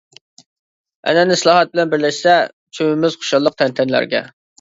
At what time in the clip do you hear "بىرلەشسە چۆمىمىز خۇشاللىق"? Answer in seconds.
1.91-3.59